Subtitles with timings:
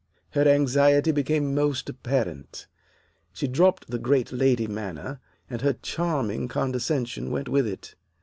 [0.31, 2.65] Her anxiety became most apparent.
[3.33, 7.93] She dropped the great lady manner, and her charming condescension went with it.